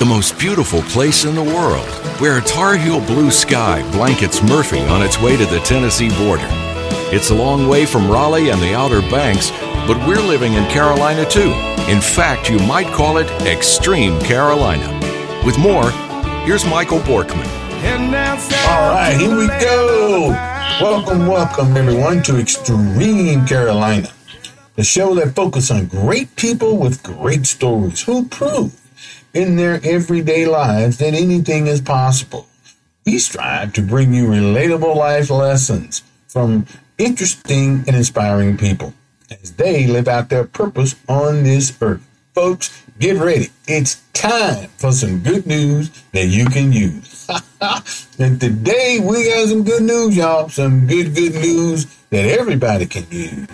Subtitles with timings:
[0.00, 1.86] the most beautiful place in the world,
[2.22, 6.46] where a Tar Heel blue sky blankets Murphy on its way to the Tennessee border.
[7.12, 9.50] It's a long way from Raleigh and the Outer Banks,
[9.86, 11.52] but we're living in Carolina too.
[11.86, 14.88] In fact, you might call it Extreme Carolina.
[15.44, 15.90] With more,
[16.46, 17.46] here's Michael Borkman.
[18.70, 20.30] All right, here we go.
[20.80, 24.10] Welcome, welcome everyone to Extreme Carolina,
[24.76, 28.79] the show that focuses on great people with great stories who prove
[29.34, 32.46] in their everyday lives that anything is possible.
[33.06, 36.66] We strive to bring you relatable life lessons from
[36.98, 38.94] interesting and inspiring people
[39.30, 42.06] as they live out their purpose on this earth.
[42.34, 43.50] Folks, get ready.
[43.66, 47.28] It's time for some good news that you can use.
[48.18, 50.48] and today we got some good news, y'all.
[50.48, 53.48] Some good, good news that everybody can use.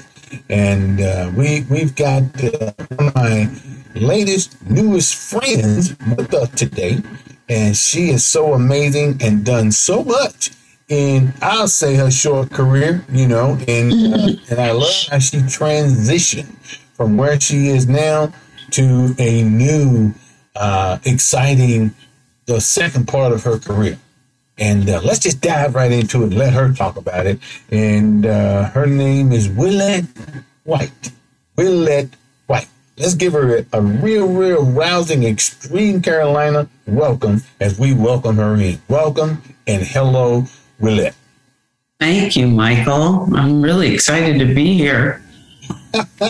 [0.49, 2.73] And uh, we we've got uh,
[3.15, 3.49] my
[3.97, 7.03] latest, newest friends with us today.
[7.49, 10.51] And she is so amazing and done so much
[10.89, 13.59] in, I'll say, her short career, you know.
[13.69, 16.55] And, uh, and I love how she transitioned
[16.95, 18.33] from where she is now
[18.73, 20.15] to a new,
[20.57, 21.95] uh, exciting,
[22.47, 23.99] the second part of her career.
[24.59, 26.33] And uh, let's just dive right into it.
[26.33, 27.39] Let her talk about it.
[27.71, 30.09] And uh, her name is Willette
[30.65, 31.13] White.
[31.57, 32.13] Willette
[32.47, 32.69] White.
[32.99, 38.55] Let's give her a, a, real, real rousing, extreme Carolina welcome as we welcome her
[38.55, 38.81] in.
[38.89, 40.45] Welcome and hello,
[40.81, 41.15] Willette.
[42.01, 43.29] Thank you, Michael.
[43.37, 45.23] I'm really excited to be here.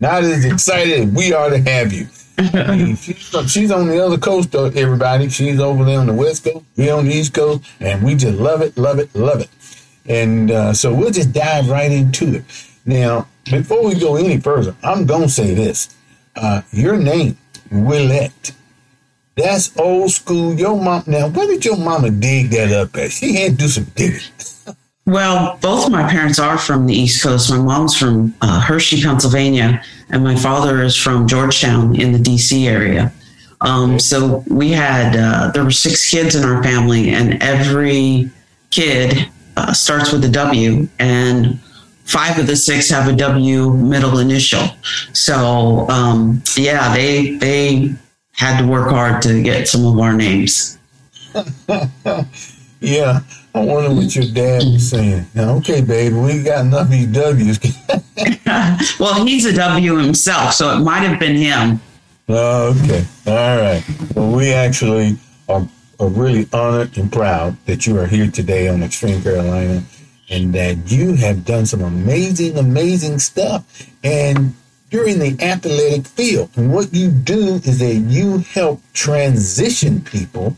[0.00, 2.06] Not as excited as we are to have you.
[2.96, 5.28] she's, she's on the other coast, though, everybody.
[5.28, 6.64] She's over there on the west coast.
[6.78, 9.50] We're on the east coast, and we just love it, love it, love it.
[10.06, 12.44] And uh, so we'll just dive right into it.
[12.86, 15.94] Now, before we go any further, I'm going to say this.
[16.40, 17.36] Uh, your name,
[17.70, 18.52] Willette,
[19.36, 20.54] that's old school.
[20.54, 23.10] Your mom, now, where did your mama dig that up at?
[23.10, 24.20] She had to do some digging.
[25.08, 27.50] Well, both my parents are from the East Coast.
[27.50, 32.66] My mom's from uh, Hershey, Pennsylvania, and my father is from Georgetown in the DC
[32.68, 33.10] area.
[33.62, 38.30] Um, so we had, uh, there were six kids in our family, and every
[38.70, 41.58] kid uh, starts with a W, and
[42.08, 44.64] five of the six have a W middle initial.
[45.12, 47.94] So um, yeah, they they
[48.32, 50.78] had to work hard to get some of our names.
[52.80, 53.20] yeah,
[53.54, 55.26] I wonder what your dad was saying.
[55.34, 57.58] Now, okay, baby, we got enough of these W's.
[58.98, 61.80] well, he's a W himself, so it might have been him.
[62.28, 63.04] Oh, okay.
[63.26, 63.84] All right.
[64.14, 65.16] Well, we actually
[65.48, 65.66] are,
[65.98, 69.82] are really honored and proud that you are here today on Extreme Carolina
[70.30, 73.64] and that you have done some amazing, amazing stuff.
[74.04, 74.54] And
[74.90, 76.50] you're in the athletic field.
[76.56, 80.56] And what you do is that you help transition people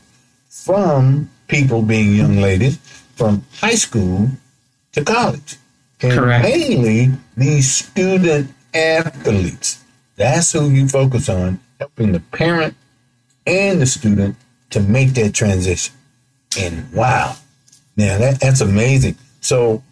[0.48, 2.78] from people being young ladies
[3.16, 4.30] from high school
[4.92, 5.56] to college.
[6.02, 6.44] And Correct.
[6.44, 9.84] mainly these student athletes.
[10.16, 12.74] That's who you focus on, helping the parent
[13.46, 14.36] and the student
[14.70, 15.94] to make that transition.
[16.58, 17.36] And wow,
[17.96, 19.16] now that, that's amazing.
[19.40, 19.82] So,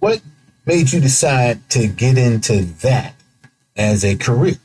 [0.00, 0.20] what
[0.66, 3.14] made you decide to get into that
[3.76, 4.56] as a career?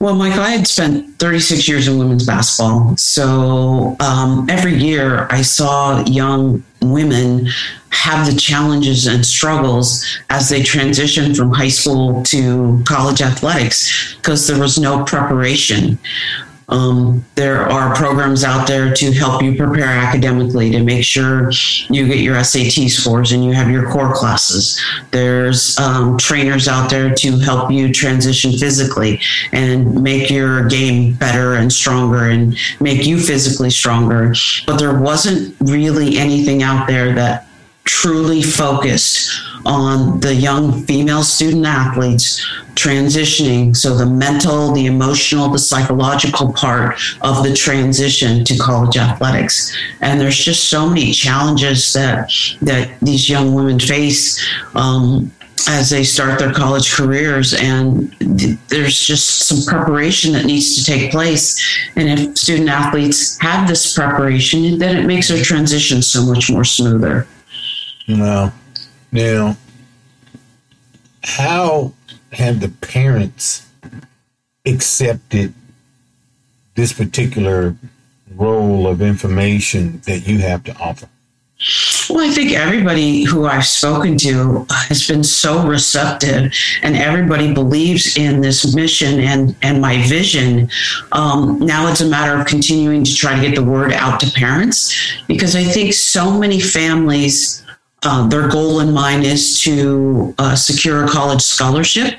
[0.00, 2.94] Well, Michael, I had spent 36 years in women's basketball.
[2.98, 7.48] So um, every year I saw young women
[7.88, 14.46] have the challenges and struggles as they transition from high school to college athletics because
[14.46, 15.98] there was no preparation.
[16.68, 21.50] Um, there are programs out there to help you prepare academically to make sure
[21.90, 24.80] you get your SAT scores and you have your core classes.
[25.10, 29.20] There's um, trainers out there to help you transition physically
[29.52, 34.34] and make your game better and stronger and make you physically stronger.
[34.66, 37.46] But there wasn't really anything out there that
[37.84, 39.30] truly focused
[39.66, 43.76] on the young female student athletes transitioning.
[43.76, 49.76] So the mental, the emotional, the psychological part of the transition to college athletics.
[50.00, 52.30] And there's just so many challenges that
[52.62, 54.42] that these young women face.
[54.74, 55.30] Um,
[55.66, 60.84] as they start their college careers and th- there's just some preparation that needs to
[60.84, 61.58] take place
[61.96, 66.64] and if student athletes have this preparation then it makes their transition so much more
[66.64, 67.26] smoother
[68.06, 68.52] no
[69.12, 69.56] now
[71.22, 71.92] how
[72.32, 73.66] have the parents
[74.66, 75.54] accepted
[76.74, 77.76] this particular
[78.34, 81.08] role of information that you have to offer?
[82.10, 86.52] Well, I think everybody who I've spoken to has been so receptive,
[86.82, 90.68] and everybody believes in this mission and and my vision.
[91.12, 94.30] Um, now it's a matter of continuing to try to get the word out to
[94.32, 94.94] parents,
[95.26, 97.63] because I think so many families.
[98.04, 102.14] Uh, their goal in mind is to uh, secure a college scholarship,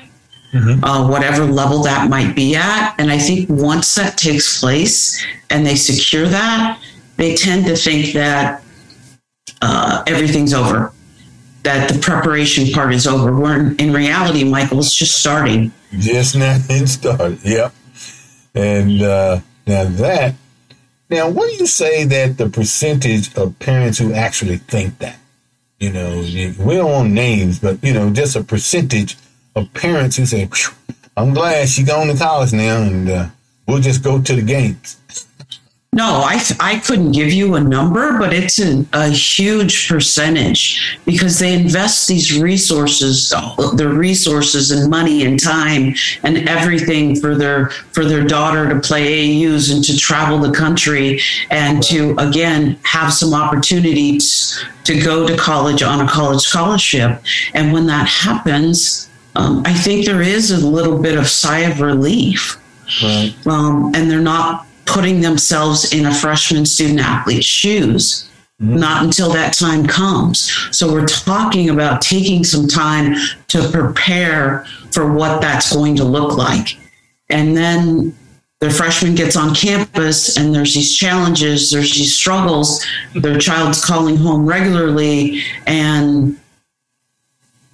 [0.52, 0.82] mm-hmm.
[0.82, 2.94] uh, whatever level that might be at.
[2.98, 6.80] And I think once that takes place and they secure that,
[7.16, 8.64] they tend to think that
[9.62, 10.92] uh, everything's over,
[11.62, 13.32] that the preparation part is over.
[13.34, 15.72] Where in reality, Michael, it's just starting.
[15.98, 17.38] Just now it started.
[17.44, 17.72] Yep.
[18.56, 20.34] And uh, now that,
[21.10, 25.18] now what do you say that the percentage of parents who actually think that?
[25.78, 29.18] You know, we don't want names, but you know, just a percentage
[29.54, 30.48] of parents who say,
[31.16, 33.26] "I'm glad she's going to college now, and uh,
[33.66, 34.96] we'll just go to the games."
[35.92, 41.38] No, I, I couldn't give you a number, but it's a, a huge percentage because
[41.38, 43.32] they invest these resources,
[43.76, 49.40] their resources and money and time and everything for their for their daughter to play
[49.40, 51.18] AAUs and to travel the country
[51.50, 57.22] and to again have some opportunities to go to college on a college scholarship.
[57.54, 61.80] And when that happens, um, I think there is a little bit of sigh of
[61.80, 62.58] relief.
[63.02, 63.34] Right.
[63.46, 68.28] Um, and they're not putting themselves in a freshman student athlete's shoes.
[68.60, 68.76] Mm-hmm.
[68.76, 70.50] Not until that time comes.
[70.70, 73.14] So, we're talking about taking some time
[73.48, 76.78] to prepare for what that's going to look like.
[77.28, 78.16] And then
[78.60, 82.84] the freshman gets on campus and there's these challenges, there's these struggles.
[83.14, 86.38] Their child's calling home regularly and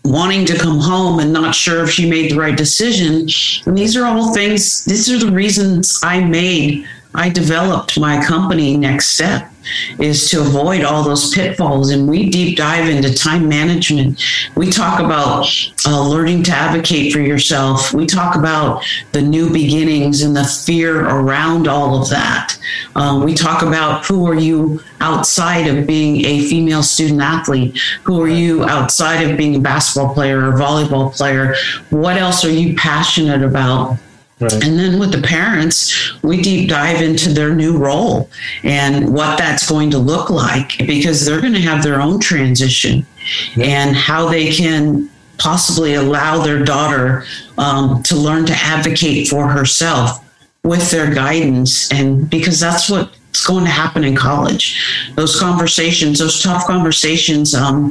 [0.04, 3.28] wanting to come home and not sure if she made the right decision.
[3.66, 8.76] And these are all things, these are the reasons I made I developed my company
[8.76, 9.52] Next Step
[9.98, 11.90] is to avoid all those pitfalls.
[11.90, 14.22] And we deep dive into time management.
[14.56, 15.46] We talk about
[15.86, 17.92] uh, learning to advocate for yourself.
[17.92, 22.58] We talk about the new beginnings and the fear around all of that.
[22.96, 27.78] Um, we talk about who are you outside of being a female student athlete?
[28.04, 31.54] Who are you outside of being a basketball player or volleyball player?
[31.90, 33.98] What else are you passionate about?
[34.42, 34.52] Right.
[34.64, 38.28] And then with the parents, we deep dive into their new role
[38.64, 43.06] and what that's going to look like because they're going to have their own transition
[43.54, 43.66] yeah.
[43.66, 45.08] and how they can
[45.38, 47.24] possibly allow their daughter
[47.58, 50.24] um, to learn to advocate for herself
[50.64, 51.90] with their guidance.
[51.92, 55.10] And because that's what it's going to happen in college.
[55.14, 57.90] Those conversations, those tough conversations, um,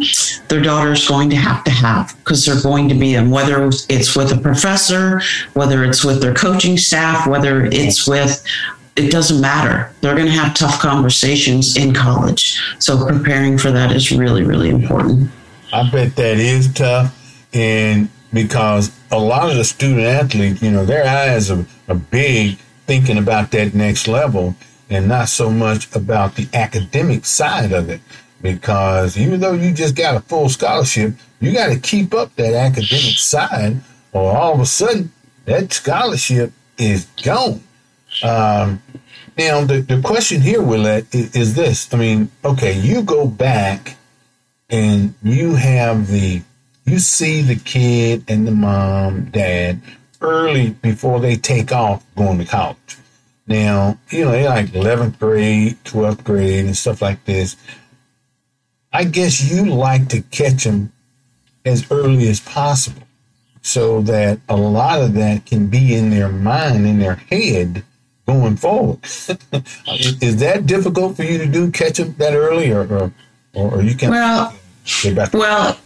[0.49, 3.67] their daughter is going to have to have because they're going to be them, whether
[3.89, 5.19] it's with a professor,
[5.53, 8.45] whether it's with their coaching staff, whether it's with
[8.95, 9.91] it doesn't matter.
[10.01, 12.61] They're going to have tough conversations in college.
[12.77, 15.31] So preparing for that is really, really important.
[15.73, 17.17] I bet that is tough.
[17.51, 22.59] And because a lot of the student athletes, you know, their eyes are, are big
[22.85, 24.55] thinking about that next level
[24.91, 28.01] and not so much about the academic side of it.
[28.41, 32.53] Because even though you just got a full scholarship, you got to keep up that
[32.53, 33.77] academic side,
[34.11, 35.11] or all of a sudden
[35.45, 37.63] that scholarship is gone.
[38.23, 38.81] Um,
[39.37, 41.91] now, the, the question here, Willette, is, is this.
[41.93, 43.95] I mean, okay, you go back
[44.69, 46.41] and you have the,
[46.85, 49.79] you see the kid and the mom, dad
[50.19, 52.97] early before they take off going to college.
[53.47, 57.55] Now, you know, they're like 11th grade, 12th grade, and stuff like this.
[58.93, 60.91] I guess you like to catch them
[61.65, 63.03] as early as possible
[63.61, 67.83] so that a lot of that can be in their mind, in their head
[68.25, 68.99] going forward.
[69.03, 73.11] is that difficult for you to do, catch them that early, or, or,
[73.53, 74.09] or you can?
[74.09, 74.53] Well,
[75.33, 75.77] well,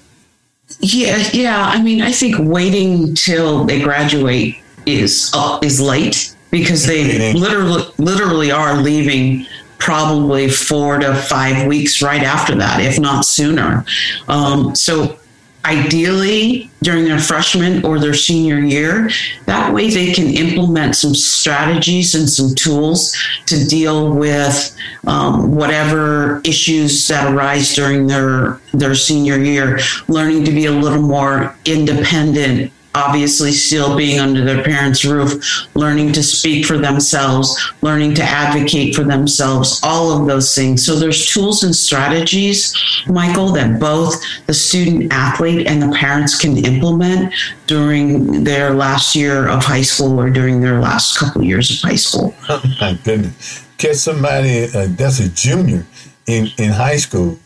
[0.80, 1.66] yeah, yeah.
[1.68, 7.84] I mean, I think waiting till they graduate is uh, is late because they literally
[7.98, 9.46] literally are leaving
[9.78, 13.86] probably four to five weeks right after that, if not sooner.
[14.28, 15.20] Um, so
[15.66, 19.10] ideally during their freshman or their senior year.
[19.48, 26.42] That way they can implement some strategies and some tools to deal with um, whatever
[26.44, 32.72] issues that arise during their their senior year, learning to be a little more independent
[32.96, 38.96] obviously still being under their parents' roof, learning to speak for themselves, learning to advocate
[38.96, 40.86] for themselves, all of those things.
[40.86, 42.76] So there's tools and strategies,
[43.08, 44.16] Michael, that both
[44.48, 47.34] the student athlete and the parents can implement
[47.68, 51.96] during their last year of high school or during their last couple years of high
[51.96, 52.34] school.
[52.48, 53.66] Oh my goodness.
[53.78, 55.86] Catch somebody uh, that's a junior
[56.26, 57.38] in, in high school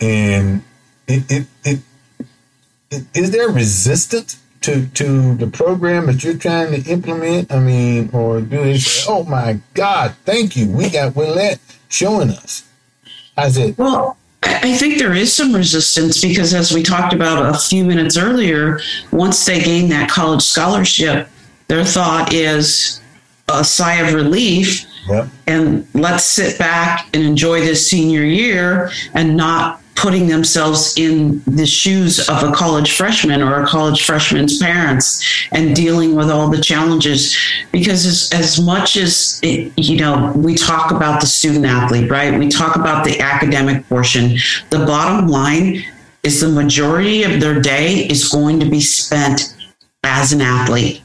[0.00, 0.62] and
[1.06, 1.80] it, it, it,
[2.90, 7.52] it is there resistance to to the program that you're trying to implement?
[7.52, 11.58] I mean, or do they say, "Oh my God, thank you, we got Willette
[11.88, 12.64] showing us"?
[13.36, 13.76] How's it?
[13.78, 18.16] Well, I think there is some resistance because, as we talked about a few minutes
[18.16, 18.80] earlier,
[19.12, 21.28] once they gain that college scholarship,
[21.68, 23.00] their thought is
[23.48, 25.28] a sigh of relief Yep.
[25.46, 31.66] and let's sit back and enjoy this senior year and not putting themselves in the
[31.66, 36.60] shoes of a college freshman or a college freshman's parents and dealing with all the
[36.60, 37.36] challenges.
[37.72, 42.38] Because as, as much as it, you know we talk about the student athlete right?
[42.38, 44.36] We talk about the academic portion.
[44.70, 45.84] The bottom line
[46.22, 49.54] is the majority of their day is going to be spent
[50.04, 51.02] as an athlete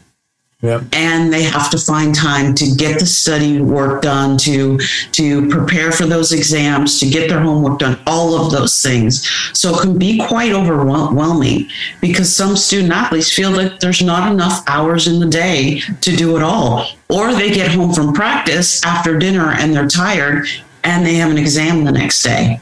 [0.62, 0.84] Yep.
[0.94, 4.78] and they have to find time to get the study work done to
[5.12, 9.28] to prepare for those exams to get their homework done all of those things.
[9.54, 11.68] So it can be quite overwhelming
[12.00, 16.38] because some student athletes feel that there's not enough hours in the day to do
[16.38, 16.86] it all.
[17.10, 20.46] Or they get home from practice after dinner and they're tired
[20.84, 22.60] and they have an exam the next day.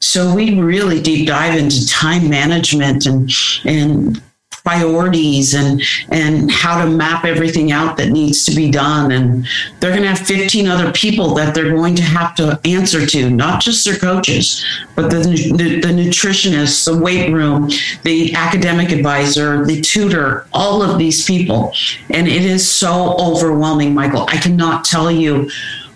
[0.00, 3.30] So we really deep dive into time management and
[3.64, 4.22] and
[4.64, 9.12] priorities and and how to map everything out that needs to be done.
[9.12, 9.46] And
[9.78, 13.30] they're going to have 15 other people that they're going to have to answer to
[13.30, 14.64] not just their coaches
[14.94, 17.70] but the, the, nutritionist the weight room
[18.02, 21.72] the academic advisor the tutor all of these people.
[22.10, 24.24] And it is so overwhelming michael.
[24.28, 25.50] I cannot tell you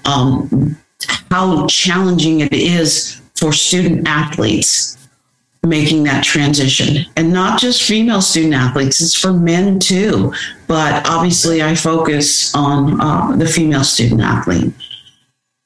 [0.05, 0.77] um,
[1.31, 4.97] how challenging it is for student athletes
[5.67, 10.33] making that transition and not just female student athletes it's for men too
[10.67, 14.73] but obviously i focus on uh, the female student athlete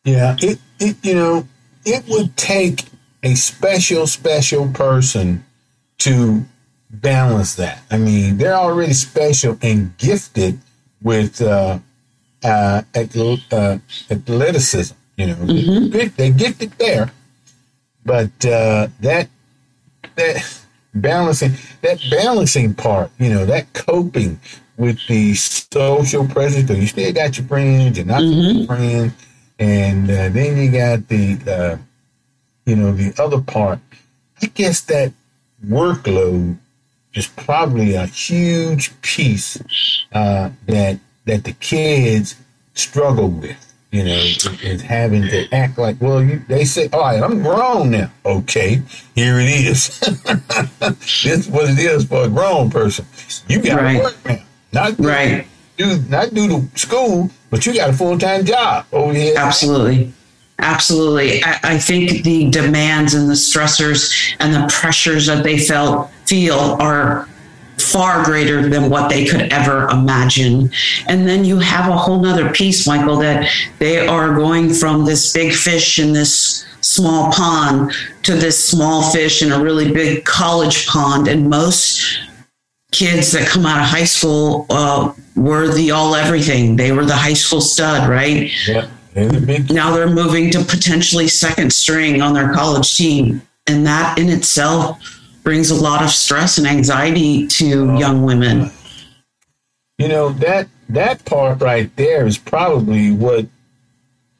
[0.04, 1.46] Yeah, it, it you know,
[1.84, 2.84] it would take
[3.22, 5.44] a special, special person
[5.98, 6.44] to
[6.90, 7.82] balance that.
[7.90, 10.58] I mean, they're already special and gifted
[11.02, 11.78] with uh,
[12.42, 13.78] uh, uh,
[14.10, 14.94] athleticism.
[15.16, 15.92] You know, Mhm.
[15.92, 17.10] they, they're gifted there,
[18.04, 19.28] but uh, that
[20.18, 20.60] that
[20.94, 24.38] balancing that balancing part, you know, that coping
[24.76, 26.62] with the social pressures.
[26.62, 28.58] Because you still got your friends, you're not Mhm.
[28.58, 29.12] your friends,
[29.58, 31.76] and uh, then you got the uh,
[32.66, 33.80] you know the other part.
[34.42, 35.12] I guess that
[35.66, 36.56] workload
[37.14, 39.58] is probably a huge piece
[40.12, 42.36] uh, that that the kids
[42.74, 43.67] struggle with.
[43.90, 44.12] You know,
[44.62, 48.10] is having to act like, well, you, they say, all right, I'm grown now.
[48.26, 48.82] Okay,
[49.14, 49.98] here it is.
[50.80, 53.06] this is what it is for a grown person.
[53.48, 54.02] You got to Right.
[54.02, 54.42] work now.
[54.74, 55.46] Not do, Right.
[55.78, 59.34] do not do the school, but you got a full time job oh, over here.
[59.38, 60.12] absolutely
[60.58, 66.10] absolutely I, I think the demands and the stressors and the pressures that they felt
[66.26, 67.26] feel are
[67.80, 70.70] far greater than what they could ever imagine.
[71.06, 75.32] And then you have a whole nother piece, Michael, that they are going from this
[75.32, 77.92] big fish in this small pond
[78.22, 81.28] to this small fish in a really big college pond.
[81.28, 82.18] And most
[82.92, 86.76] kids that come out of high school uh, were the all everything.
[86.76, 88.50] They were the high school stud, right?
[88.66, 93.42] Yeah, there's a big Now they're moving to potentially second string on their college team.
[93.66, 95.17] And that in itself
[95.48, 98.70] brings a lot of stress and anxiety to young women.
[99.96, 103.46] You know that that part right there is probably what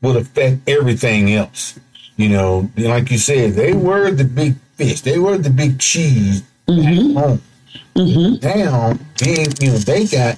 [0.03, 1.81] would affect everything else.
[2.19, 6.43] You know, like you said, they were the big fish, they were the big cheese
[6.69, 7.17] Mhm.
[7.17, 7.43] at home.
[7.97, 8.43] Mhm.
[8.43, 10.37] Now, being you know, they got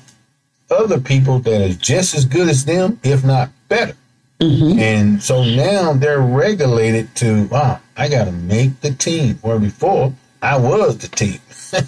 [0.71, 3.97] other people that are just as good as them, if not better.
[4.41, 4.79] Mhm.
[4.79, 9.41] And so now they're regulated to, wow, I got to make the team.
[9.43, 11.39] Where before I was the team.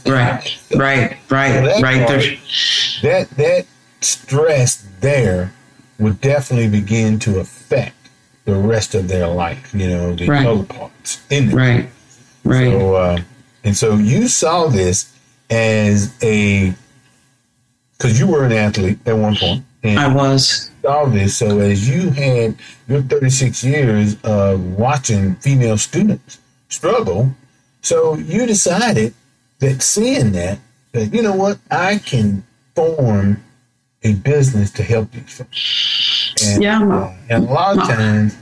[0.07, 2.07] Right, right, right, That right.
[2.07, 3.67] part- that that
[4.01, 5.53] stress there
[5.99, 7.97] would definitely begin to affect
[8.45, 9.73] the rest of their life.
[9.75, 10.47] You know, the Right.
[10.47, 11.55] other parts in it.
[11.55, 11.89] right,
[12.45, 12.71] right.
[12.71, 13.21] So, uh,
[13.65, 15.13] and so you saw this
[15.51, 16.75] as a
[17.97, 20.71] because you were an athlete at one point, and I was.
[20.83, 21.37] saw this.
[21.37, 22.57] So as you had
[22.89, 27.33] your 36 years of watching female students struggle,
[27.83, 29.15] so you decided
[29.61, 30.59] that seeing that,
[30.93, 33.43] that you know what, I can form
[34.03, 36.35] a business to help these folks.
[36.43, 36.83] And, Yeah.
[36.83, 38.37] uh, and a lot of times,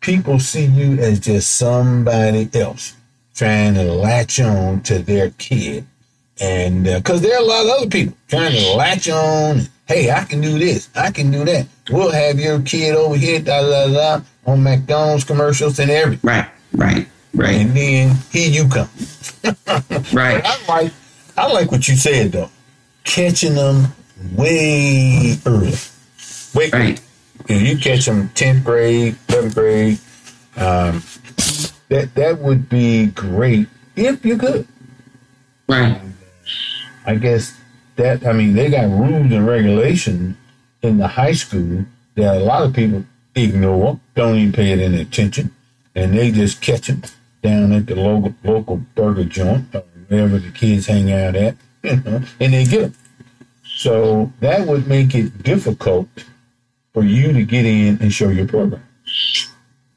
[0.00, 2.94] people see you as just somebody else
[3.34, 5.86] trying to latch on to their kid.
[6.40, 10.24] And because there are a lot of other people trying to latch on, hey, I
[10.24, 11.66] can do this, I can do that.
[11.90, 16.28] We'll have your kid over here, da da da, on McDonald's commercials and everything.
[16.28, 17.06] Right, right.
[17.34, 17.56] Right.
[17.56, 18.88] And then here you come.
[20.12, 20.42] right.
[20.44, 20.92] I like
[21.36, 22.50] I like what you said though.
[23.04, 23.86] Catching them
[24.34, 25.74] way early.
[26.54, 27.00] Wait, right.
[27.48, 29.98] You, you catch them tenth grade, eleventh grade.
[30.56, 31.02] Um,
[31.88, 34.66] that that would be great if you could.
[35.68, 36.00] Right.
[37.06, 37.56] I guess
[37.96, 40.36] that I mean they got rules and regulations
[40.82, 41.84] in the high school
[42.16, 45.54] that a lot of people ignore, don't even pay it any attention,
[45.94, 47.02] and they just catch them
[47.42, 51.96] down at the local local burger joint or wherever the kids hang out at, you
[51.96, 52.94] know, and they get them.
[53.64, 56.08] So that would make it difficult
[56.92, 58.82] for you to get in and show your program.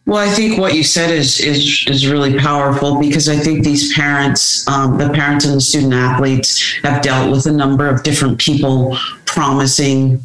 [0.05, 3.93] Well, I think what you said is is is really powerful because I think these
[3.93, 8.38] parents, um, the parents and the student athletes, have dealt with a number of different
[8.38, 10.24] people promising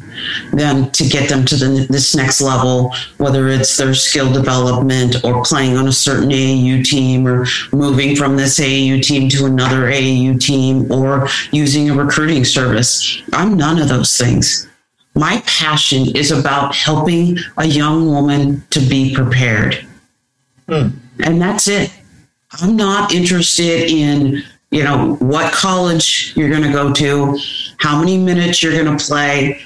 [0.51, 5.43] them to get them to the, this next level, whether it's their skill development or
[5.45, 10.39] playing on a certain AAU team or moving from this AAU team to another AAU
[10.39, 13.23] team or using a recruiting service.
[13.31, 14.69] I'm none of those things
[15.15, 19.85] my passion is about helping a young woman to be prepared.
[20.67, 20.93] Mm.
[21.23, 21.91] And that's it.
[22.61, 27.37] I'm not interested in, you know, what college you're going to go to,
[27.77, 29.61] how many minutes you're going to play.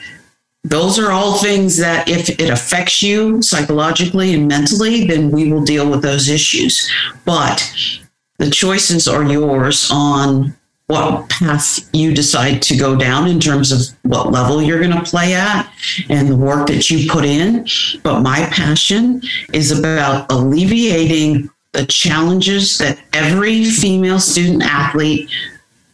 [0.64, 5.64] Those are all things that if it affects you psychologically and mentally, then we will
[5.64, 6.90] deal with those issues.
[7.26, 7.70] But
[8.38, 10.56] the choices are yours on
[10.94, 15.04] what path you decide to go down in terms of what level you're going to
[15.04, 15.72] play at
[16.10, 17.68] and the work that you put in.
[18.04, 19.22] But my passion
[19.54, 25.30] is about alleviating the challenges that every female student athlete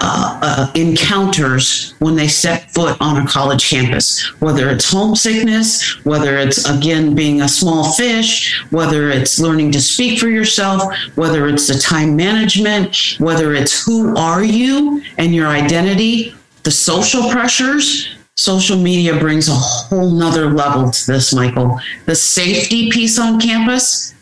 [0.01, 6.37] uh, uh, encounters when they step foot on a college campus, whether it's homesickness, whether
[6.37, 11.67] it's again being a small fish, whether it's learning to speak for yourself, whether it's
[11.67, 18.07] the time management, whether it's who are you and your identity, the social pressures.
[18.35, 21.77] Social media brings a whole nother level to this, Michael.
[22.05, 24.13] The safety piece on campus,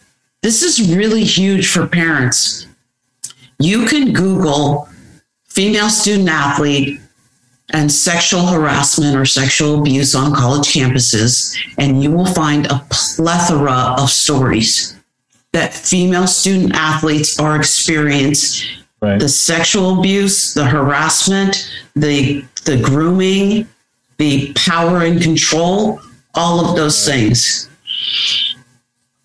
[0.41, 2.65] this is really huge for parents.
[3.59, 4.86] You can Google
[5.57, 6.99] female student athlete
[7.73, 13.95] and sexual harassment or sexual abuse on college campuses, and you will find a plethora
[13.97, 14.95] of stories
[15.53, 19.19] that female student athletes are experiencing Right.
[19.19, 23.67] the sexual abuse, the harassment, the the grooming,
[24.17, 25.99] the power and control,
[26.33, 27.69] all of those things.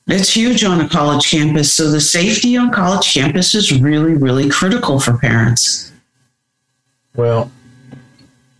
[0.08, 1.72] It's huge on a college campus.
[1.72, 5.91] So the safety on college campus is really, really critical for parents.
[7.14, 7.50] Well,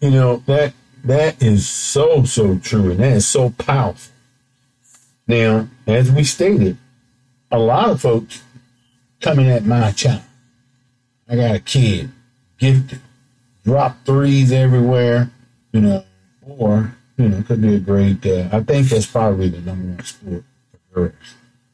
[0.00, 4.12] you know that that is so so true, and that is so powerful.
[5.26, 6.76] Now, as we stated,
[7.50, 8.42] a lot of folks
[9.20, 10.22] coming at my child.
[11.28, 12.10] I got a kid,
[12.58, 13.00] gifted,
[13.64, 15.30] drop threes everywhere,
[15.72, 16.04] you know,
[16.42, 18.24] or you know, could be a great.
[18.26, 21.14] Uh, I think that's probably the number one sport for girls,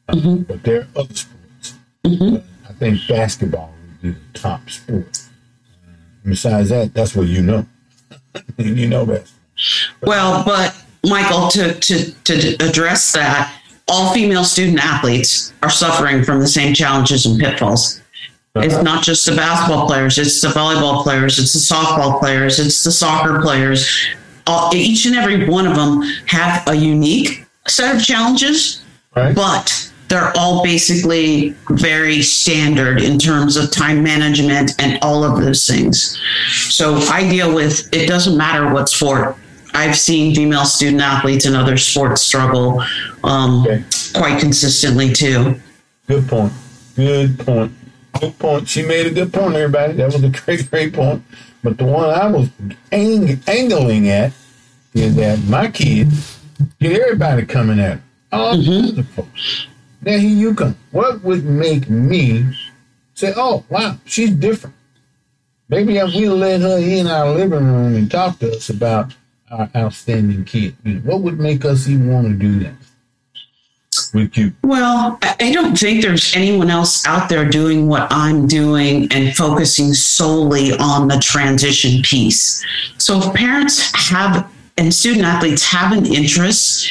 [0.07, 0.47] Uh, Mhm.
[0.47, 1.73] but there are other sports.
[2.05, 2.43] Mhm.
[2.69, 5.19] I think basketball would be the top sport.
[6.25, 7.65] Besides that, that's what you know.
[8.57, 9.33] you know best.
[10.01, 13.55] Well, but Michael, to, to, to address that,
[13.87, 18.01] all female student athletes are suffering from the same challenges and pitfalls.
[18.55, 18.65] Uh-huh.
[18.65, 22.83] It's not just the basketball players, it's the volleyball players, it's the softball players, it's
[22.83, 24.07] the soccer players.
[24.47, 28.83] All, each and every one of them have a unique set of challenges,
[29.15, 29.35] Right?
[29.35, 35.65] but they're all basically very standard in terms of time management and all of those
[35.67, 36.19] things.
[36.69, 39.35] So I deal with it doesn't matter what sport.
[39.75, 42.83] I've seen female student athletes in other sports struggle
[43.23, 43.83] um, Okay.
[44.15, 45.59] quite consistently too.
[46.07, 46.51] Good point.
[46.95, 47.71] Good point.
[48.19, 48.67] Good point.
[48.67, 49.93] She made a good point, everybody.
[49.93, 51.23] That was a great, great point.
[51.63, 52.49] But the one I was
[52.91, 54.31] ang- angling at
[54.95, 56.39] is that my kids
[56.79, 58.01] get everybody coming at her.
[58.31, 58.95] All Mhm.
[58.95, 59.67] the folks.
[60.01, 60.77] Now here you come.
[60.91, 62.55] What would make me
[63.13, 64.75] say, "Oh, wow, she's different"?
[65.67, 69.13] Maybe if we let her in our living room and talk to us about
[69.51, 72.73] our outstanding kid, you know, what would make us even want to do that
[74.13, 74.53] with you?
[74.63, 79.35] Well, I I don't think there's anyone else out there doing what I'm doing and
[79.35, 82.63] focusing solely on the transition piece.
[82.97, 86.89] So if parents have and student athletes have an interest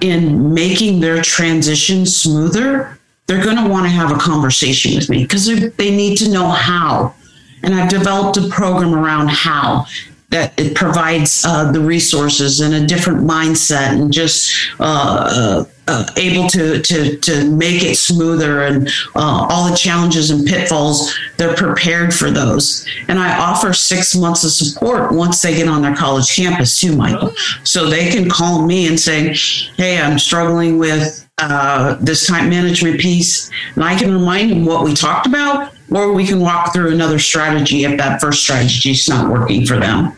[0.00, 5.22] in making their transition smoother, they're going to want to have a conversation with me
[5.22, 5.46] because
[5.76, 7.14] they need to know how.
[7.62, 9.86] And I've developed a program around how.
[10.30, 16.06] That it provides uh, the resources and a different mindset and just uh, uh, uh
[16.16, 21.56] able to, to, to make it smoother and uh, all the challenges and pitfalls, they're
[21.56, 22.86] prepared for those.
[23.08, 26.94] And I offer six months of support once they get on their college campus too,
[26.94, 27.32] Michael.
[27.64, 29.34] So they can call me and say,
[29.76, 34.84] hey, I'm struggling with uh, this time management piece, and I can remind them what
[34.84, 39.08] we talked about, or we can walk through another strategy if that first strategy is
[39.08, 40.17] not working for them.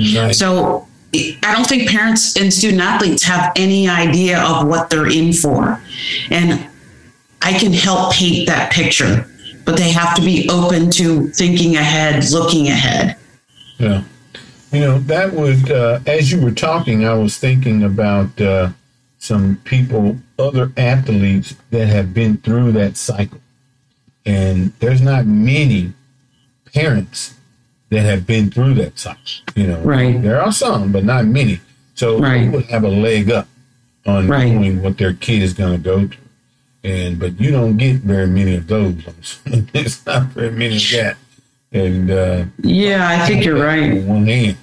[0.00, 0.34] Right.
[0.34, 5.32] So I don't think parents and student athletes have any idea of what they're in
[5.32, 5.80] for.
[6.30, 6.68] And
[7.42, 9.26] I can help paint that picture,
[9.64, 13.16] but they have to be open to thinking ahead, looking ahead.
[13.78, 14.04] Yeah.
[14.72, 18.70] You know, that would, uh, as you were talking, I was thinking about uh,
[19.18, 23.40] some people, other athletes that have been through that cycle.
[24.24, 25.92] And there's not many
[26.72, 27.34] parents
[27.90, 29.20] that have been through that cycle.
[29.54, 30.20] You know, right.
[30.22, 31.60] there are some, but not many.
[31.94, 32.44] So right.
[32.44, 33.48] they would have a leg up
[34.06, 34.50] on right.
[34.52, 36.16] knowing what their kid is going to go through.
[36.82, 39.40] And but you don't get very many of those.
[39.46, 41.16] it's not very many of that.
[41.72, 44.02] And uh, yeah, I think you're right.
[44.02, 44.56] One hand.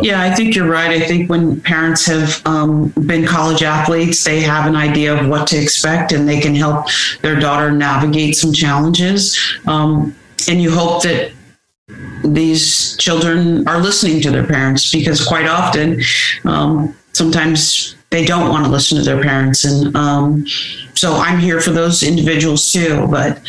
[0.00, 0.90] Yeah, I think you're right.
[0.90, 5.48] I think when parents have um, been college athletes, they have an idea of what
[5.48, 6.86] to expect and they can help
[7.20, 9.36] their daughter navigate some challenges.
[9.66, 10.14] Um,
[10.48, 11.32] and you hope that
[12.24, 16.00] these children are listening to their parents because quite often,
[16.44, 19.64] um, sometimes they don't want to listen to their parents.
[19.64, 20.46] And um,
[20.94, 23.06] so I'm here for those individuals too.
[23.08, 23.40] But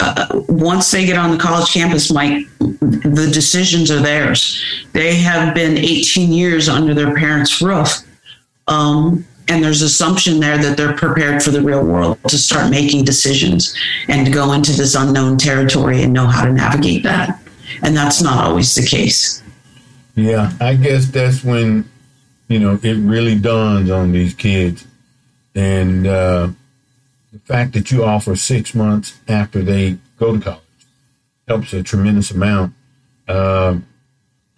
[0.00, 4.62] uh, once they get on the college campus, Mike, the decisions are theirs.
[4.92, 8.02] They have been 18 years under their parents' roof.
[8.66, 13.04] Um, and there's assumption there that they're prepared for the real world to start making
[13.04, 13.74] decisions
[14.06, 17.40] and to go into this unknown territory and know how to navigate that.
[17.82, 19.42] And that's not always the case.
[20.14, 21.88] Yeah, I guess that's when,
[22.48, 24.86] you know, it really dawns on these kids.
[25.54, 26.48] And, uh,
[27.32, 30.62] the fact that you offer six months after they go to college
[31.46, 32.74] helps a tremendous amount.
[33.28, 33.74] Uh,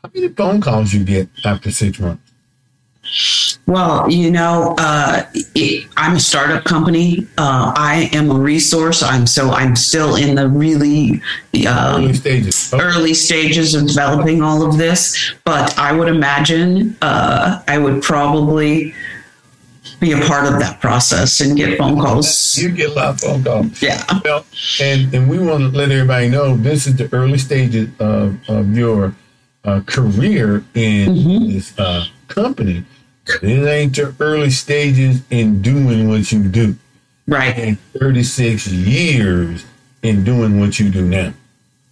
[0.02, 2.31] how many phone calls you get after six months?
[3.66, 7.26] Well, you know, uh, it, I'm a startup company.
[7.38, 9.02] Uh, I am a resource.
[9.02, 11.22] I'm so I'm still in the really
[11.66, 12.72] uh, early stages.
[12.72, 12.82] Okay.
[12.82, 18.94] Early stages of developing all of this, but I would imagine uh, I would probably
[20.00, 22.58] be a part of that process and get phone calls.
[22.58, 23.82] You get a lot of phone calls.
[23.82, 24.02] Yeah.
[24.24, 24.44] Well,
[24.80, 28.76] and, and we want to let everybody know this is the early stages of, of
[28.76, 29.14] your
[29.64, 31.52] uh, career in mm-hmm.
[31.52, 32.84] this uh, company.
[33.26, 36.76] It ain't your early stages in doing what you do.
[37.26, 37.56] Right.
[37.56, 39.64] And 36 years
[40.02, 41.32] in doing what you do now.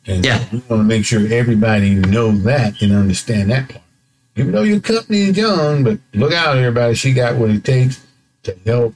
[0.06, 0.38] And yeah.
[0.38, 3.84] So we want to make sure everybody know that and understand that part
[4.40, 6.94] even though your company is young, but look out, everybody.
[6.94, 8.04] She got what it takes
[8.44, 8.94] to help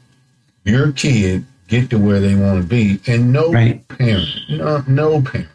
[0.64, 3.00] your kid get to where they want to be.
[3.06, 3.86] And no right.
[3.88, 5.48] parent, no, no parent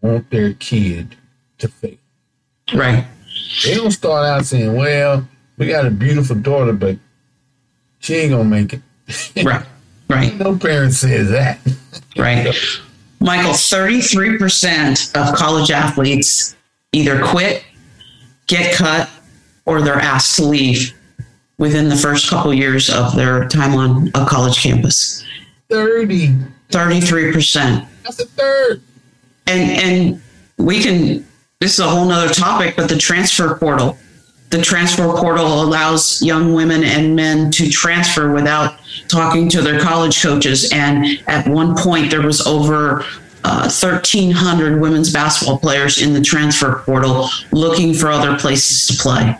[0.00, 1.16] want their kid
[1.58, 1.96] to fail.
[2.72, 3.06] Right.
[3.64, 6.96] They don't start out saying, well, we got a beautiful daughter, but
[8.00, 9.44] she ain't to make it.
[9.44, 9.64] right.
[10.08, 10.34] Right.
[10.36, 11.58] No parent says that.
[12.16, 12.54] right.
[13.18, 16.54] Michael, 33% of college athletes
[16.92, 17.64] either quit,
[18.46, 19.10] get cut,
[19.64, 20.94] or they're asked to leave
[21.58, 25.24] within the first couple years of their time on a college campus.
[25.70, 26.34] 30.
[26.70, 27.86] 33%.
[28.04, 28.82] That's a third.
[29.48, 30.22] And and
[30.58, 31.26] we can
[31.60, 33.96] this is a whole nother topic, but the transfer portal.
[34.50, 38.78] The transfer portal allows young women and men to transfer without
[39.08, 40.70] talking to their college coaches.
[40.72, 43.04] And at one point, there was over
[43.44, 49.36] uh, 1,300 women's basketball players in the transfer portal looking for other places to play.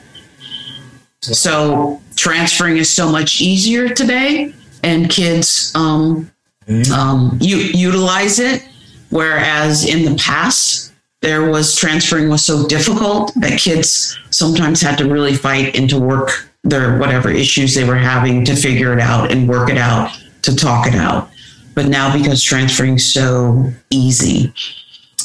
[1.23, 6.31] So transferring is so much easier today, and kids um,
[6.67, 6.93] mm-hmm.
[6.93, 8.63] um, u- utilize it.
[9.11, 10.93] Whereas in the past,
[11.23, 15.99] there was transferring was so difficult that kids sometimes had to really fight and to
[15.99, 20.11] work their whatever issues they were having to figure it out and work it out
[20.43, 21.31] to talk it out.
[21.75, 24.53] But now because transferring so easy,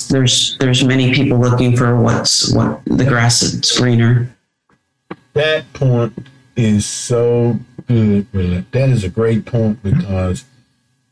[0.09, 4.29] there's there's many people looking for what's what the grass is greener
[5.33, 8.65] that point is so good, really.
[8.71, 10.45] That is a great point because,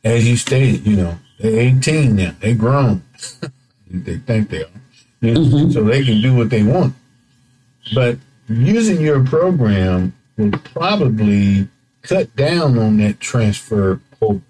[0.03, 2.35] as you stated, you know, they're 18 now.
[2.39, 3.03] They're grown.
[3.89, 4.81] they think they are.
[5.21, 5.71] Mm-hmm.
[5.71, 6.95] So they can do what they want.
[7.93, 11.67] But using your program will probably
[12.01, 14.41] cut down on that transfer portal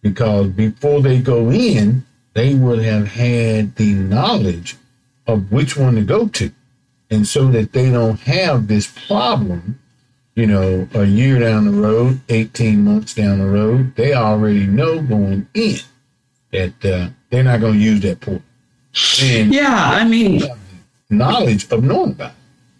[0.00, 4.76] because before they go in, they would have had the knowledge
[5.26, 6.50] of which one to go to.
[7.10, 9.78] And so that they don't have this problem,
[10.34, 15.02] you know, a year down the road, 18 months down the road, they already know
[15.02, 15.76] going in
[16.52, 18.42] that uh, they're not going to use that portal.
[19.22, 20.42] And yeah, I mean,
[21.12, 22.32] knowledge of knowing about.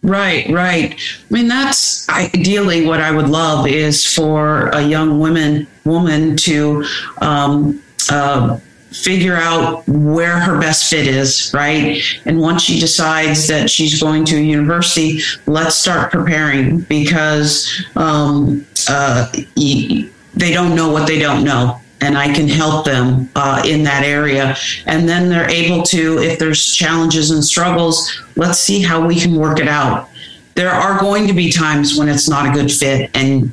[0.03, 0.95] Right, right.
[0.95, 6.85] I mean, that's ideally what I would love is for a young woman woman to
[7.21, 8.59] um, uh,
[8.91, 12.03] figure out where her best fit is, right?
[12.25, 18.67] And once she decides that she's going to a university, let's start preparing because um,
[18.89, 23.85] uh, they don't know what they don't know and I can help them uh, in
[23.85, 24.57] that area.
[24.87, 29.37] And then they're able to, if there's challenges and struggles, let's see how we can
[29.37, 30.09] work it out.
[30.55, 33.53] There are going to be times when it's not a good fit and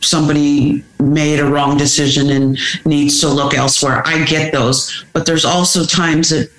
[0.00, 4.02] somebody made a wrong decision and needs to look elsewhere.
[4.06, 5.04] I get those.
[5.12, 6.50] But there's also times that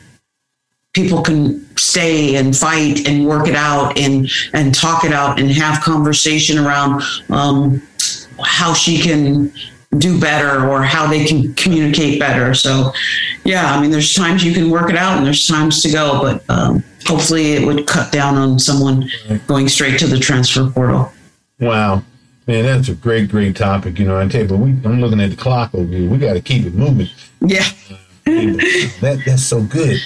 [0.93, 5.49] people can stay and fight and work it out and and talk it out and
[5.51, 7.81] have conversation around um,
[8.43, 9.53] how she can
[9.97, 12.53] do better or how they can communicate better.
[12.53, 12.93] So,
[13.43, 16.21] yeah, I mean, there's times you can work it out and there's times to go,
[16.21, 19.09] but um, hopefully it would cut down on someone
[19.47, 21.11] going straight to the transfer portal.
[21.59, 22.03] Wow.
[22.45, 23.99] Man, that's a great, great topic.
[23.99, 26.09] You know, I tell you, but we, I'm looking at the clock over here.
[26.09, 27.07] We got to keep it moving.
[27.41, 27.67] Yeah.
[28.25, 29.99] that, that's so good.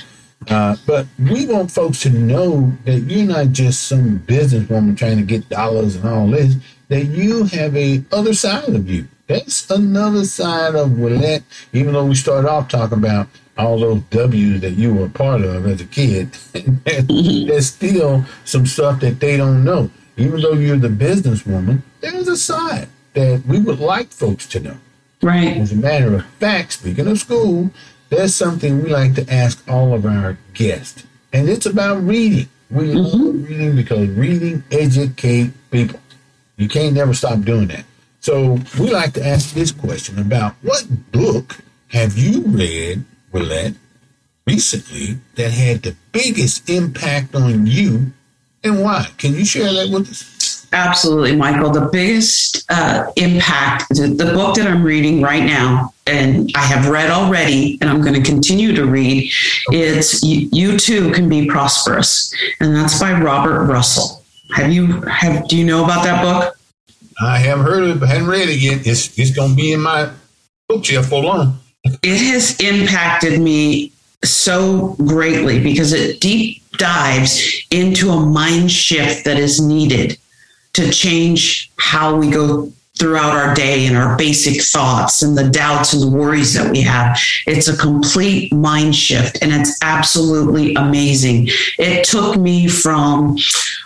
[0.49, 5.23] Uh, but we want folks to know that you're not just some businesswoman trying to
[5.23, 6.55] get dollars and all this,
[6.89, 11.43] that you have a other side of you that's another side of Willette.
[11.71, 15.41] Even though we started off talking about all those W's that you were a part
[15.41, 16.31] of as a kid,
[17.47, 19.89] there's still some stuff that they don't know.
[20.17, 24.77] Even though you're the businesswoman, there's a side that we would like folks to know.
[25.21, 25.57] Right.
[25.57, 27.71] As a matter of fact, speaking of school,
[28.09, 32.49] there's something we like to ask all of our guests, and it's about reading.
[32.69, 32.97] We mm-hmm.
[32.97, 35.99] love reading because reading educate people.
[36.57, 37.85] You can't never stop doing that.
[38.23, 41.57] So we like to ask this question about what book
[41.89, 43.75] have you read, Willette,
[44.47, 48.13] recently that had the biggest impact on you
[48.63, 49.09] and why?
[49.17, 50.67] Can you share that with us?
[50.71, 51.69] Absolutely, Michael.
[51.69, 56.87] The biggest uh, impact, the, the book that I'm reading right now, and I have
[56.87, 59.29] read already, and I'm going to continue to read,
[59.67, 59.79] okay.
[59.79, 64.23] it's you, you Too Can Be Prosperous, and that's by Robert Russell.
[64.51, 66.57] Have you have do you know about that book?
[67.21, 68.85] I haven't heard it, but haven't read it yet.
[68.85, 70.09] It's it's gonna be in my
[70.67, 71.59] bookshelf for long.
[71.83, 73.91] It has impacted me
[74.23, 80.17] so greatly because it deep dives into a mind shift that is needed
[80.73, 85.93] to change how we go throughout our day and our basic thoughts and the doubts
[85.93, 87.19] and the worries that we have.
[87.47, 91.47] It's a complete mind shift and it's absolutely amazing.
[91.79, 93.37] It took me from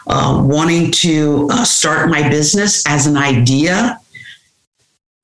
[0.08, 4.00] uh, wanting to uh, start my business as an idea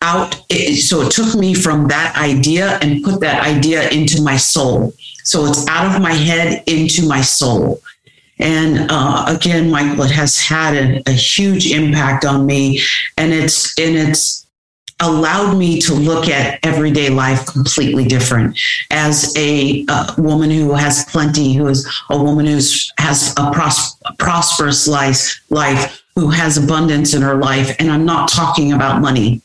[0.02, 0.44] out.
[0.50, 4.94] It, so it took me from that idea and put that idea into my soul.
[5.24, 7.82] So it's out of my head into my soul.
[8.40, 12.82] And uh, again, Michael, it has had a, a huge impact on me,
[13.16, 14.43] and it's and it's
[15.00, 18.60] allowed me to look at everyday life completely different.
[18.92, 22.60] As a, a, woman who has plenty who is a woman who
[22.98, 28.06] has a, pros- a prosperous life life who has abundance in her life and i'm
[28.06, 29.42] not talking about money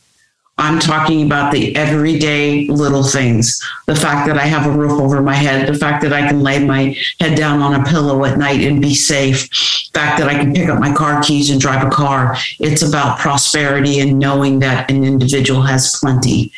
[0.59, 3.65] I'm talking about the everyday little things.
[3.87, 6.41] The fact that I have a roof over my head, the fact that I can
[6.41, 9.49] lay my head down on a pillow at night and be safe,
[9.93, 12.35] the fact that I can pick up my car keys and drive a car.
[12.59, 16.51] It's about prosperity and knowing that an individual has plenty.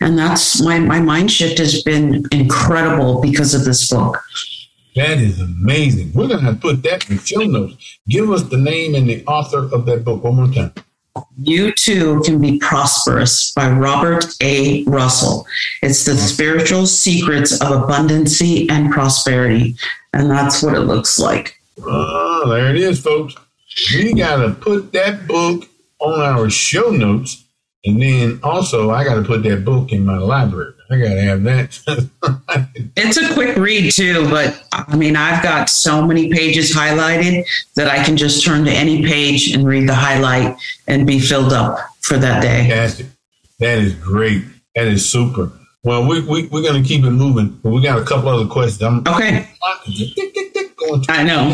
[0.00, 4.22] And that's my, my mind shift has been incredible because of this book.
[4.94, 6.12] That is amazing.
[6.14, 7.98] We're going to put that in show notes.
[8.08, 10.72] Give us the name and the author of that book one more time.
[11.40, 14.84] You Too Can Be Prosperous by Robert A.
[14.84, 15.46] Russell.
[15.82, 19.76] It's the spiritual secrets of abundancy and prosperity.
[20.12, 21.60] And that's what it looks like.
[21.82, 23.34] Oh, there it is, folks.
[23.94, 25.68] We got to put that book
[26.00, 27.44] on our show notes.
[27.84, 30.74] And then also, I got to put that book in my library.
[30.90, 31.78] I gotta have that.
[32.96, 37.46] it's a quick read too, but I mean, I've got so many pages highlighted
[37.76, 41.52] that I can just turn to any page and read the highlight and be filled
[41.52, 42.68] up for that day.
[42.68, 43.06] Fantastic.
[43.58, 44.44] That is great.
[44.74, 45.52] That is super.
[45.84, 48.46] Well, we, we, we're going to keep it moving, but we got a couple other
[48.46, 48.82] questions.
[48.82, 49.48] I'm, okay.
[51.08, 51.52] I know.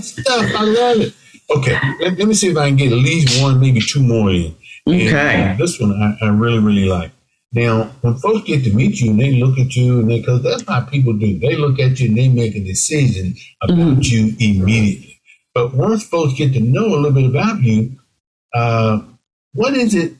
[0.00, 0.46] stuff.
[0.56, 1.14] I love it.
[1.50, 1.78] Okay.
[2.00, 4.54] Let, let, me see if I can get at least one, maybe two more in.
[4.86, 5.10] Okay.
[5.10, 7.10] And, uh, this one I, I really, really like.
[7.52, 10.62] Now, when folks get to meet you and they look at you, and because that's
[10.68, 14.00] how people do, they look at you and they make a decision about mm-hmm.
[14.02, 15.20] you immediately.
[15.52, 17.98] But once folks get to know a little bit about you,
[18.54, 19.00] uh,
[19.52, 20.12] what is it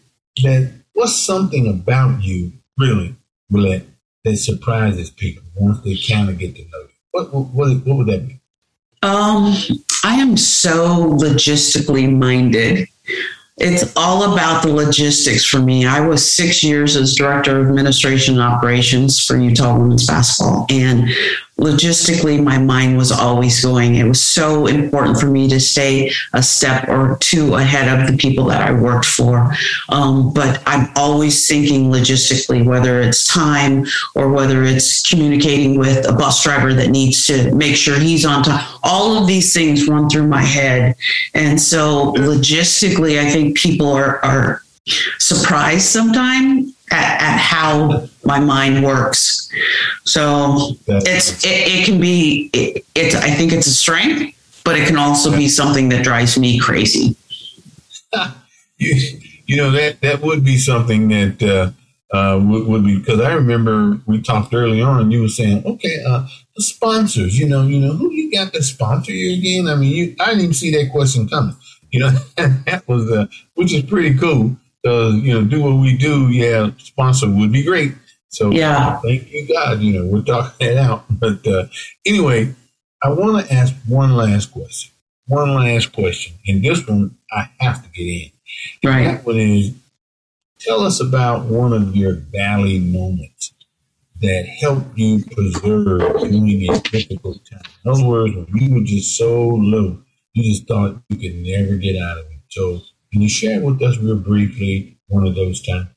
[0.43, 3.15] that, what's something about you, really,
[3.53, 3.87] Willette,
[4.25, 6.89] that surprises people once they kind of get to know you?
[7.13, 8.41] What, what, what, would that be?
[9.03, 9.55] Um,
[10.05, 12.89] I am so logistically minded
[13.61, 15.85] it's all about the logistics for me.
[15.85, 20.67] I was six years as director of administration and operations for Utah women's basketball.
[20.71, 21.11] And
[21.61, 23.97] logistically, my mind was always going.
[23.97, 28.17] It was so important for me to stay a step or two ahead of the
[28.17, 29.53] people that I worked for.
[29.91, 36.13] Um, but I'm always thinking logistically, whether it's time or whether it's communicating with a
[36.13, 38.67] bus driver that needs to make sure he's on time.
[38.83, 40.97] All of these things run through my head.
[41.35, 44.63] And so logistically, I think people are, are
[45.19, 49.51] surprised sometimes at, at, how my mind works.
[50.05, 54.87] So it's it, it, can be it, it's I think it's a strength, but it
[54.87, 57.17] can also be something that drives me crazy.
[58.79, 61.71] you, you know that that would be something that uh,
[62.17, 65.03] uh, would, would, be because I remember we talked early on.
[65.03, 66.27] And you were saying, okay, uh,
[66.57, 67.39] the sponsors.
[67.39, 69.69] You know, you know who you got to sponsor you again.
[69.69, 71.57] I mean, you, I didn't even see that question coming.
[71.91, 75.97] You know, that was uh, which is pretty cool uh, you know, do what we
[75.97, 77.95] do, yeah, sponsor would be great.
[78.29, 79.81] So yeah, thank you God.
[79.81, 81.05] You know, we're talking that out.
[81.21, 81.67] But uh,
[82.07, 82.55] anyway,
[83.03, 84.93] I want to ask one last question.
[85.27, 88.31] One last question, and this one I have to get in.
[88.89, 89.05] Right.
[89.05, 89.75] That one is,
[90.59, 93.53] tell us about one of your valley moments
[94.21, 97.63] that helped you preserve during a difficult time.
[97.85, 99.99] In other words, when you were just so low,
[100.35, 102.41] you just thought you could never get out of it.
[102.49, 102.81] So
[103.13, 105.89] can you share with us real briefly one of those times?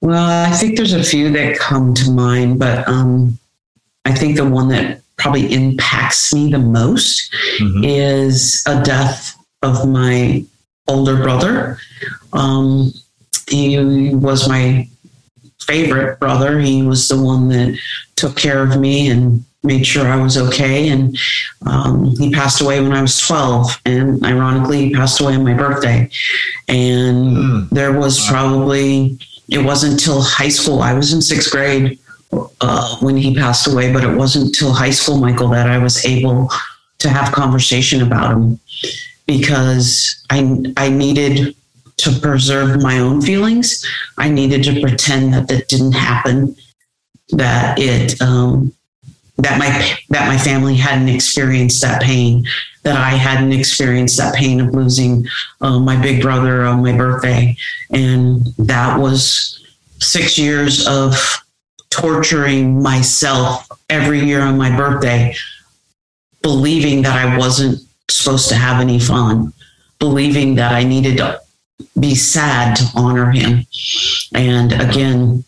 [0.00, 3.38] Well, I think there's a few that come to mind, but um,
[4.04, 7.84] I think the one that probably impacts me the most mm-hmm.
[7.84, 10.44] is a death of my
[10.86, 11.78] older brother.
[12.32, 12.92] Um,
[13.48, 14.88] he was my
[15.60, 16.60] favorite brother.
[16.60, 17.78] He was the one that
[18.18, 20.88] took care of me and made sure I was okay.
[20.88, 21.16] And
[21.66, 23.80] um, he passed away when I was 12.
[23.86, 26.10] And ironically, he passed away on my birthday.
[26.68, 27.70] And mm.
[27.70, 31.98] there was probably, it wasn't until high school, I was in sixth grade
[32.60, 36.04] uh, when he passed away, but it wasn't until high school, Michael, that I was
[36.04, 36.50] able
[36.98, 38.60] to have conversation about him
[39.26, 41.54] because I, I needed
[41.98, 43.84] to preserve my own feelings.
[44.18, 46.56] I needed to pretend that that didn't happen,
[47.30, 48.72] that it, um,
[49.38, 49.68] that my
[50.10, 52.44] that my family hadn't experienced that pain,
[52.82, 55.26] that I hadn't experienced that pain of losing
[55.60, 57.56] uh, my big brother on my birthday,
[57.90, 59.64] and that was
[60.00, 61.14] six years of
[61.90, 65.34] torturing myself every year on my birthday,
[66.42, 69.52] believing that I wasn't supposed to have any fun,
[69.98, 71.40] believing that I needed to
[71.98, 73.64] be sad to honor him,
[74.34, 75.44] and again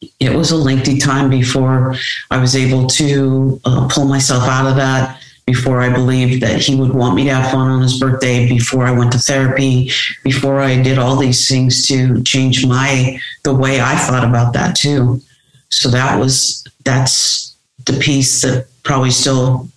[0.00, 1.94] it was a lengthy time before
[2.30, 5.22] I was able to uh, pull myself out of that.
[5.46, 8.84] Before I believed that he would want me to have fun on his birthday, before
[8.84, 9.92] I went to therapy,
[10.24, 14.74] before I did all these things to change my the way I thought about that
[14.74, 15.22] too.
[15.70, 19.68] So that was that's the piece that probably still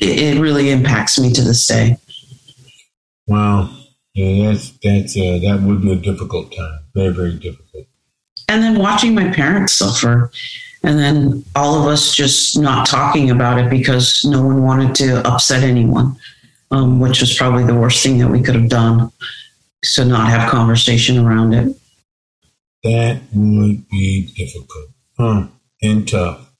[0.00, 1.96] it, it really impacts me to this day.
[3.28, 3.70] Wow,
[4.14, 7.86] yeah, that's that's uh, that would be a difficult time, very very difficult
[8.48, 10.30] and then watching my parents suffer
[10.84, 15.26] and then all of us just not talking about it because no one wanted to
[15.26, 16.16] upset anyone
[16.70, 19.10] um, which was probably the worst thing that we could have done
[19.84, 21.76] so not have conversation around it
[22.84, 25.46] that would be difficult huh?
[25.82, 26.52] and tough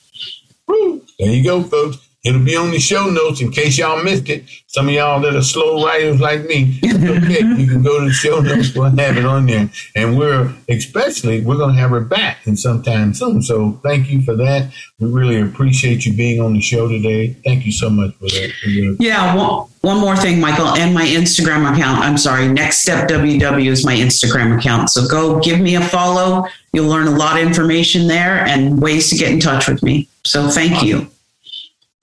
[1.19, 2.06] There you go, folks.
[2.27, 4.45] It'll be on the show notes in case y'all missed it.
[4.67, 8.13] Some of y'all that are slow writers like me, okay, you can go to the
[8.13, 8.75] show notes.
[8.75, 9.71] We'll have it on there.
[9.95, 13.43] And we're, especially, we're going to have her back in sometime soon.
[13.43, 14.73] So thank you for that.
[14.99, 17.35] We really appreciate you being on the show today.
[17.45, 18.97] Thank you so much for that.
[18.99, 19.37] Yeah.
[19.37, 22.01] Well, one more thing, Michael, and my Instagram account.
[22.01, 24.91] I'm sorry, Next Step WW is my Instagram account.
[24.91, 26.47] So go give me a follow.
[26.73, 30.09] You'll learn a lot of information there and ways to get in touch with me.
[30.25, 31.09] So thank you.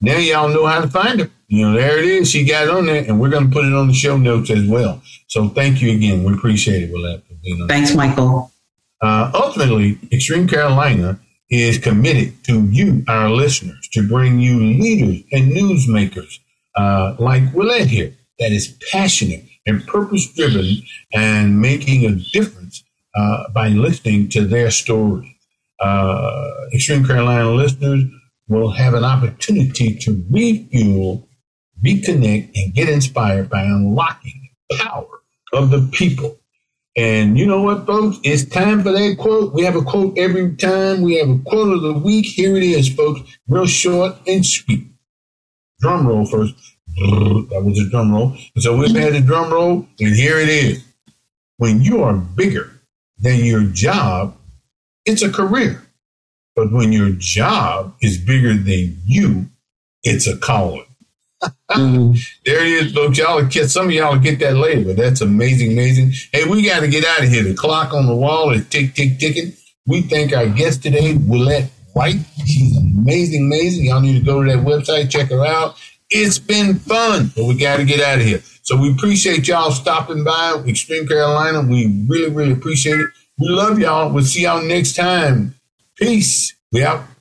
[0.00, 1.30] Now y'all know how to find her.
[1.48, 2.30] You know, there it is.
[2.30, 4.50] She got it on there, and we're going to put it on the show notes
[4.50, 5.02] as well.
[5.28, 6.24] So thank you again.
[6.24, 7.22] We appreciate it, Willette.
[7.68, 8.50] Thanks, Michael.
[9.00, 11.20] Uh, ultimately, Extreme Carolina
[11.50, 16.38] is committed to you, our listeners, to bring you leaders and newsmakers
[16.76, 20.82] uh, like Willette here that is passionate and purpose driven
[21.12, 22.82] and making a difference
[23.14, 25.36] uh, by listening to their story.
[25.80, 28.04] Uh, Extreme Carolina listeners
[28.48, 31.28] will have an opportunity to refuel,
[31.82, 35.22] reconnect, and get inspired by unlocking the power
[35.52, 36.38] of the people.
[36.96, 38.18] And you know what, folks?
[38.22, 39.52] It's time for that quote.
[39.52, 41.02] We have a quote every time.
[41.02, 42.26] We have a quote of the week.
[42.26, 43.20] Here it is, folks.
[43.48, 44.86] Real short and sweet.
[45.80, 46.54] Drum roll first.
[46.96, 48.36] That was a drum roll.
[48.58, 50.84] So we've had a drum roll, and here it is.
[51.56, 52.70] When you are bigger
[53.18, 54.36] than your job,
[55.04, 55.83] it's a career.
[56.56, 59.48] But when your job is bigger than you,
[60.02, 60.84] it's a calling.
[61.42, 62.12] mm-hmm.
[62.44, 63.18] There it is, folks.
[63.18, 66.12] Y'all get some of y'all get that later, but that's amazing, amazing.
[66.32, 67.42] Hey, we got to get out of here.
[67.42, 69.52] The clock on the wall is tick, tick, ticking.
[69.86, 72.16] We thank our guest today, Willette White.
[72.46, 73.84] She's amazing, amazing.
[73.86, 75.76] Y'all need to go to that website, check her out.
[76.08, 78.40] It's been fun, but we got to get out of here.
[78.62, 81.60] So we appreciate y'all stopping by Extreme Carolina.
[81.62, 83.10] We really, really appreciate it.
[83.38, 84.10] We love y'all.
[84.12, 85.54] We'll see y'all next time.
[85.96, 86.56] Peace.
[86.72, 87.13] We out.